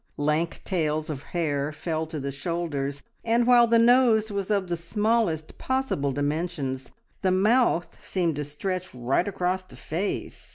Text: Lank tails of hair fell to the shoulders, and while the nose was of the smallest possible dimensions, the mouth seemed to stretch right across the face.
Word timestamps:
Lank 0.17 0.63
tails 0.63 1.11
of 1.11 1.21
hair 1.21 1.71
fell 1.71 2.07
to 2.07 2.19
the 2.19 2.31
shoulders, 2.31 3.03
and 3.23 3.45
while 3.45 3.67
the 3.67 3.77
nose 3.77 4.31
was 4.31 4.49
of 4.49 4.67
the 4.67 4.75
smallest 4.75 5.59
possible 5.59 6.11
dimensions, 6.11 6.91
the 7.21 7.29
mouth 7.29 8.03
seemed 8.03 8.35
to 8.37 8.43
stretch 8.43 8.95
right 8.95 9.27
across 9.27 9.61
the 9.61 9.75
face. 9.75 10.49